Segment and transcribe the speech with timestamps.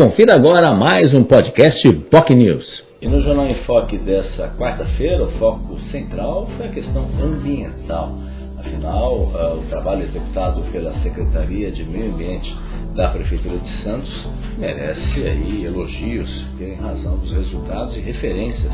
[0.00, 2.84] Confira agora mais um podcast POC News.
[3.02, 8.18] E no Jornal em Foque dessa quarta-feira, o foco central foi a questão ambiental.
[8.58, 12.50] Afinal, uh, o trabalho executado pela Secretaria de Meio Ambiente
[12.96, 14.26] da Prefeitura de Santos
[14.56, 18.72] merece aí elogios em razão dos resultados e referências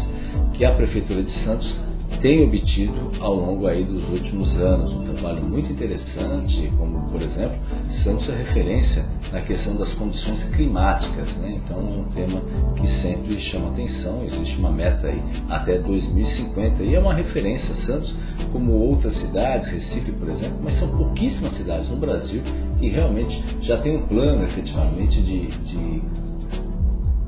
[0.57, 1.77] que a Prefeitura de Santos
[2.20, 4.93] tem obtido ao longo aí dos últimos anos.
[4.93, 7.56] Um trabalho muito interessante, como por exemplo,
[8.02, 11.61] Santos é referência na questão das condições climáticas, né?
[11.64, 12.41] então é um tema
[12.77, 18.14] que sempre chama atenção, existe uma meta aí até 2050 e é uma referência Santos,
[18.52, 22.42] como outras cidades, Recife por exemplo, mas são pouquíssimas cidades no Brasil
[22.78, 26.02] que realmente já tem um plano efetivamente de, de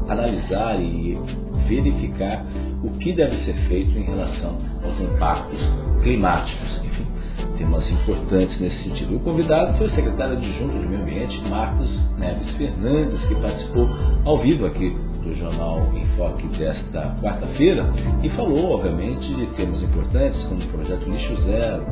[0.08, 1.18] analisar e
[1.68, 2.44] verificar
[2.82, 5.60] o que deve ser feito em relação aos impactos
[6.02, 6.80] climáticos.
[6.84, 7.06] Enfim,
[7.56, 9.16] temas importantes nesse sentido.
[9.16, 13.88] O convidado foi o secretário adjunto de Meio Ambiente, Marcos Neves Fernandes, que participou
[14.24, 17.90] ao vivo aqui do Jornal Enfoque desta quarta-feira
[18.22, 21.84] e falou, obviamente, de temas importantes como o projeto Lixo Zero,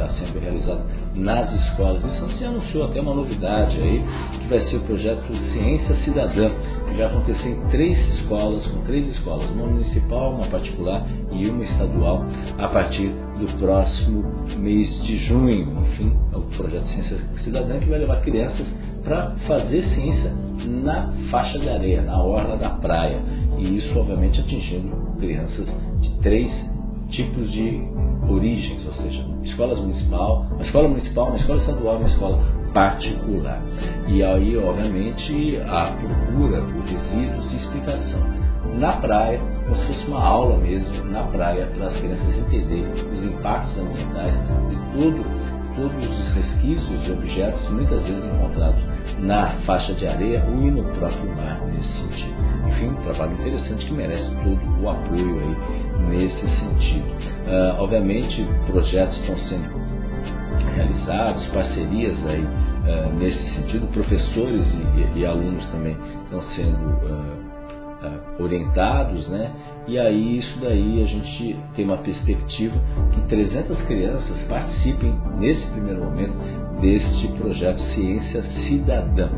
[0.00, 0.82] está sendo realizado
[1.14, 2.02] nas escolas.
[2.18, 4.02] São se anunciou até uma novidade aí,
[4.38, 6.50] que vai ser o projeto Ciência Cidadã,
[6.88, 11.64] que vai acontecer em três escolas, com três escolas, uma municipal, uma particular e uma
[11.64, 12.24] estadual,
[12.58, 14.24] a partir do próximo
[14.58, 15.68] mês de junho.
[15.82, 18.66] Enfim, é o projeto Ciência Cidadã que vai levar crianças
[19.02, 20.32] para fazer ciência
[20.66, 23.18] na faixa de areia, na orla da praia.
[23.58, 25.66] E isso, obviamente, atingindo crianças
[26.00, 26.50] de três
[27.10, 27.82] tipos de
[28.28, 33.62] origens, ou seja, escolas municipal, uma escola municipal, uma escola estadual, uma escola particular.
[34.06, 38.40] E aí, obviamente, a procura por resíduos e explicação.
[38.78, 43.24] Na praia, como se fosse uma aula mesmo, na praia, para as crianças entenderem os
[43.24, 44.34] impactos ambientais
[44.68, 45.39] de todo
[45.74, 48.82] todos os resquícios e objetos muitas vezes encontrados
[49.20, 52.34] na faixa de areia ou no próprio mar nesse sentido.
[52.68, 57.06] Enfim, um trabalho interessante que merece todo o apoio aí nesse sentido.
[57.46, 59.80] Uh, obviamente, projetos estão sendo
[60.76, 67.49] realizados, parcerias aí uh, nesse sentido, professores e, e, e, alunos também estão sendo uh,
[68.38, 69.50] orientados, né?
[69.86, 72.76] E aí isso daí a gente tem uma perspectiva
[73.12, 76.34] que 300 crianças participem nesse primeiro momento
[76.80, 79.28] deste projeto Ciência Cidadã.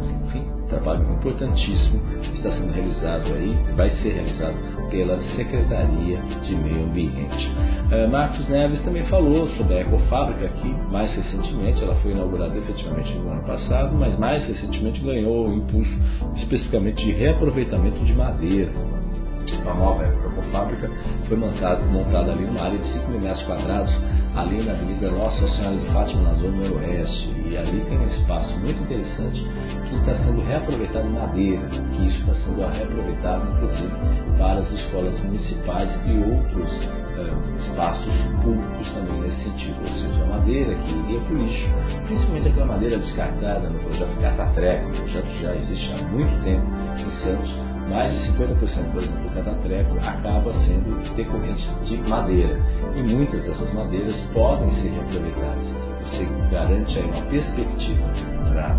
[0.73, 4.55] Trabalho importantíssimo que está sendo realizado aí, vai ser realizado
[4.91, 7.51] pela Secretaria de Meio Ambiente.
[7.93, 13.13] Uh, Marcos Neves também falou sobre a Ecofábrica aqui, mais recentemente, ela foi inaugurada efetivamente
[13.13, 15.93] no ano passado, mas mais recentemente ganhou o impulso
[16.37, 18.73] especificamente de reaproveitamento de madeira
[19.69, 20.91] a nova Ecofábrica
[21.29, 23.93] foi montada, montada ali numa área de 5 mil metros quadrados,
[24.35, 27.42] ali na Avenida Nossa Senhora de Fátima, na Zona Noroeste.
[27.53, 29.47] E ali tem um espaço muito interessante
[29.87, 33.93] que está sendo reaproveitado madeira, que isso está sendo reaproveitado, inclusive,
[34.39, 36.73] para as escolas municipais e outros
[37.19, 39.77] eh, espaços públicos também nesse sentido.
[39.85, 41.69] Ou seja, a madeira que iria para o lixo,
[42.07, 46.65] principalmente aquela madeira descartada no projeto Catatreco, projeto já existe há muito tempo
[46.97, 47.53] em Santos,
[47.91, 52.59] mais de 50%, por exemplo, do catatreco acaba sendo decorrente de madeira.
[52.97, 55.82] E muitas dessas madeiras podem ser reaproveitadas.
[56.51, 58.05] Garante aí uma perspectiva
[58.53, 58.75] para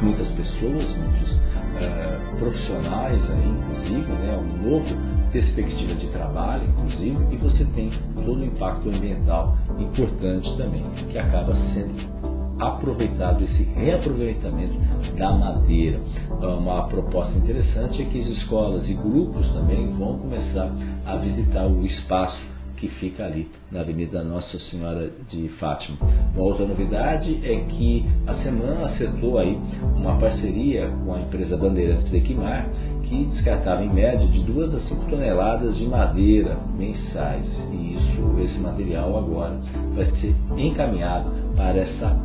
[0.00, 7.36] muitas pessoas, muitos uh, profissionais aí, inclusive, né, um novo perspectiva de trabalho, inclusive, e
[7.36, 7.90] você tem
[8.24, 12.22] todo o impacto ambiental importante também, que acaba sendo
[12.58, 14.74] aproveitado esse reaproveitamento
[15.16, 16.00] da madeira.
[16.40, 20.70] Uma proposta interessante é que as escolas e grupos também vão começar
[21.06, 22.51] a visitar o espaço
[22.82, 25.98] que fica ali na Avenida Nossa Senhora de Fátima.
[26.34, 29.56] Uma outra novidade é que a semana acertou aí
[29.94, 32.68] uma parceria com a empresa Bandeirantes de Equimar,
[33.04, 37.44] que descartava em média de 2 a 5 toneladas de madeira mensais.
[37.70, 39.60] E isso, esse material agora
[39.94, 42.20] vai ser encaminhado para essa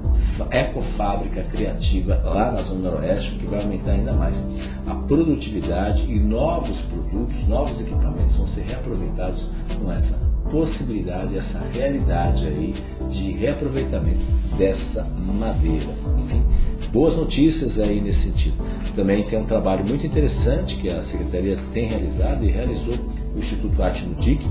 [0.50, 4.36] ecofábrica criativa lá na Zona Noroeste, que vai aumentar ainda mais
[4.88, 9.48] a produtividade e novos produtos, novos equipamentos vão ser reaproveitados
[9.80, 12.76] com essa possibilidade, essa realidade aí
[13.10, 14.26] de reaproveitamento
[14.58, 15.88] dessa madeira.
[16.26, 16.44] Enfim,
[16.92, 18.56] boas notícias aí nesse sentido.
[18.96, 22.96] Também tem um trabalho muito interessante que a Secretaria tem realizado e realizou
[23.36, 24.42] o Instituto Arte no DIC,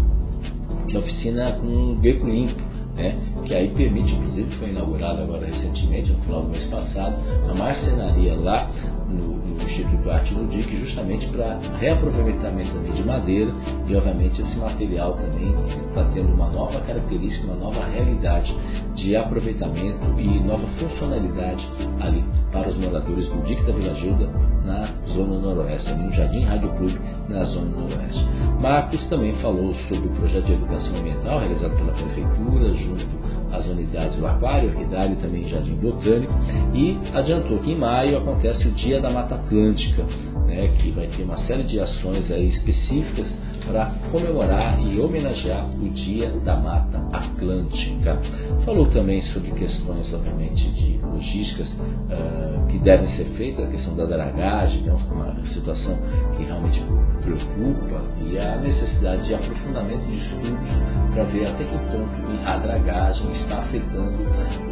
[0.88, 2.60] que é a oficina com beco limpo,
[2.94, 3.14] né,
[3.44, 7.16] que aí permite, inclusive foi inaugurada agora recentemente, no final do mês passado,
[7.50, 8.70] a marcenaria lá
[9.08, 9.45] no,
[10.06, 13.52] no Instituto Arte Ludic justamente para reaproveitamento também de madeira
[13.86, 15.54] e obviamente esse material também
[15.88, 18.54] está tendo uma nova característica, uma nova realidade
[18.94, 21.66] de aproveitamento e nova funcionalidade
[22.00, 24.30] ali para os moradores do DIC da Vila Gilda
[24.64, 26.98] na zona noroeste, no Jardim Rádio Clube
[27.28, 28.26] na zona noroeste.
[28.60, 33.06] Marcos também falou sobre o projeto de educação ambiental realizado pela Prefeitura junto
[33.56, 36.32] às unidades do Aquário, Orquidário também Jardim Botânico
[36.74, 40.04] e adiantou que em maio acontece o Dia da Mata Atlântica,
[40.46, 43.26] né, que vai ter uma série de ações aí específicas
[43.66, 48.18] para comemorar e homenagear o Dia da Mata Atlântica.
[48.64, 54.04] Falou também sobre questões, obviamente, de logísticas uh, que devem ser feitas, a questão da
[54.04, 55.98] dragagem, que é uma situação
[56.36, 56.82] que realmente
[57.22, 63.32] preocupa, e a necessidade de aprofundamento de estudos para ver até que ponto a dragagem
[63.42, 64.18] está afetando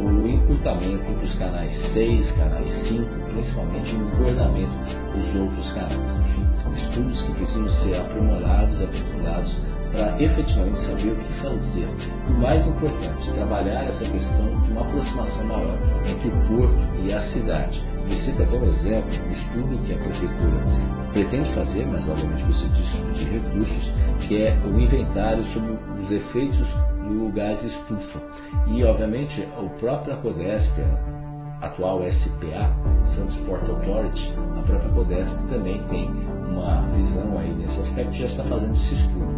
[0.01, 3.03] o encurtamento dos canais 6, canais 5,
[3.33, 4.73] principalmente no engordamento
[5.13, 6.25] dos outros canais.
[6.75, 8.81] Estudos que precisam ser aprimorados,
[9.95, 11.87] para efetivamente saber o que fazer.
[12.27, 17.21] O mais importante, trabalhar essa questão de uma aproximação maior entre o porto e a
[17.31, 17.81] cidade.
[18.07, 22.69] E cito até um exemplo, um estudo que a prefeitura pretende fazer, mas obviamente precisa
[22.69, 23.91] de, de recursos,
[24.27, 25.71] que é o inventário sobre
[26.03, 26.67] os efeitos
[27.07, 28.21] do gás estufa.
[28.67, 30.73] E obviamente o próprio Acodesp,
[31.61, 32.69] atual SPA,
[33.15, 36.11] Santos Port Authority, a própria Codesp também tem
[36.49, 39.35] uma visão aí nesse aspecto, já está fazendo esse estudo.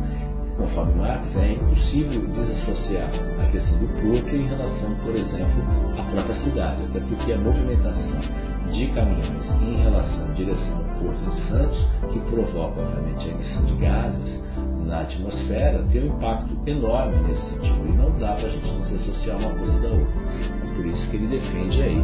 [0.58, 6.44] Conforme Marx, é impossível desassociar a questão do porto em relação, por exemplo, à própria
[6.44, 11.88] cidade, até porque a movimentação de caminhões em relação à direção ao porto de Santos,
[12.12, 14.48] que provoca, obviamente, a emissão de gases
[14.86, 17.88] na atmosfera, tem um impacto enorme nesse sentido.
[17.88, 20.22] E não dá para a gente desassociar uma coisa da outra.
[20.64, 22.04] É por isso que ele defende aí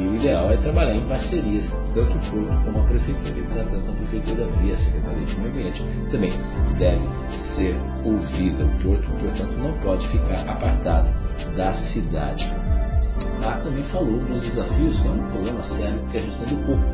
[0.00, 1.64] que o ideal é trabalhar em parcerias,
[1.94, 3.38] tanto o porto como a prefeitura.
[3.38, 6.32] E, portanto, a prefeitura via a Secretaria de Meio Ambiente também
[6.78, 7.02] deve
[7.56, 8.64] ser ouvida.
[8.82, 11.08] Portanto, não pode ficar apartado
[11.56, 12.50] da cidade.
[13.42, 16.66] Ah, também falou dos desafios, que é um problema sério, que é a gestão do
[16.66, 16.84] corpo.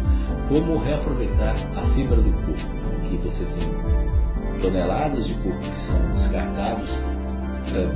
[0.48, 6.88] Como reaproveitar a fibra do corpo, que você tem toneladas de corpo que são descartados,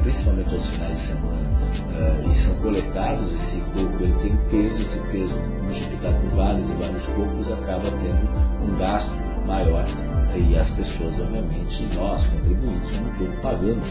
[0.02, 1.50] principalmente aos finais de semana,
[1.96, 6.72] eh, e são coletados, esse corpo ele tem peso, esse peso multiplicado por vários e
[6.75, 9.12] vários corpos acaba tendo um gasto
[9.46, 9.87] maior
[10.37, 13.88] e as pessoas, obviamente, nós, contribuintes, como todo, pagamos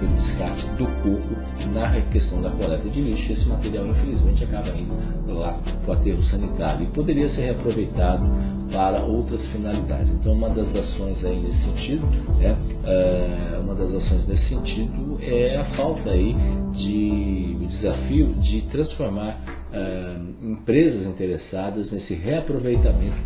[0.00, 1.36] pelo descarte do corpo
[1.72, 3.32] na questão da coleta de lixo.
[3.32, 8.24] Esse material, infelizmente, acaba indo lá para o aterro sanitário e poderia ser reaproveitado
[8.72, 10.10] para outras finalidades.
[10.14, 12.06] Então, uma das ações aí nesse sentido,
[12.38, 16.34] né, é, uma das ações nesse sentido é a falta aí
[16.72, 19.38] de o desafio de transformar
[19.72, 23.16] é, empresas interessadas nesse reaproveitamento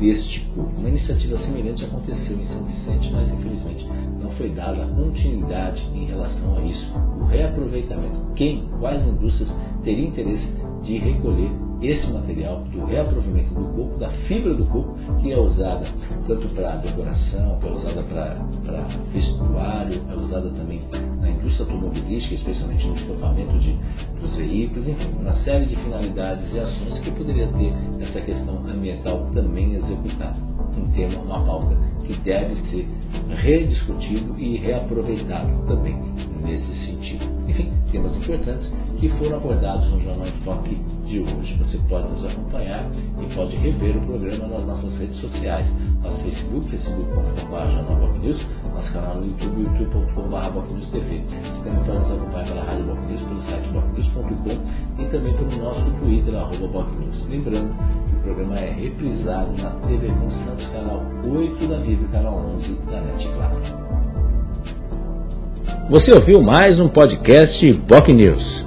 [0.00, 0.72] deste corpo.
[0.78, 3.86] Uma iniciativa semelhante aconteceu em São Vicente, mas infelizmente
[4.20, 8.32] não foi dada continuidade em relação a isso, o reaproveitamento.
[8.34, 9.50] Quem, quais indústrias
[9.82, 10.48] teriam interesse
[10.82, 15.86] de recolher esse material do reaproveitamento do corpo, da fibra do corpo, que é usada
[16.26, 18.38] tanto para decoração, é usada para
[19.12, 20.82] vestuário, é usada também
[21.20, 23.76] na indústria automobilística, especialmente no estofamento de,
[24.20, 29.26] dos veículos, enfim, uma série de finalidades e ações que poderia ter essa questão ambiental
[29.34, 30.36] também executada.
[30.76, 32.88] Um tema, uma pauta que deve ser
[33.36, 35.96] rediscutido e reaproveitado também
[36.42, 37.24] nesse sentido.
[37.48, 41.54] Enfim, temas importantes que foram abordados no Jornal de Toque de hoje.
[41.58, 42.90] Você pode nos acompanhar
[43.20, 45.66] e pode rever o programa nas nossas redes sociais,
[46.02, 51.20] nosso Facebook, facebook.com.br News, nosso canal no YouTube, youtube.com.br TV.
[51.20, 55.90] Você também pode nos acompanhar pela Rádio News, pelo site bocnews.com e também pelo nosso
[56.00, 57.28] Twitter, arroba News.
[57.28, 63.00] Lembrando programa é reprisado na TV com Santos, canal 8 da e canal 11 da
[63.02, 63.28] NET.
[65.90, 68.63] Você ouviu mais um podcast Boc News.